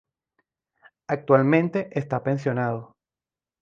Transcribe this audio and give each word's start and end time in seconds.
Actualmente 1.07 1.89
está 1.91 2.23
pensionado. 2.23 2.95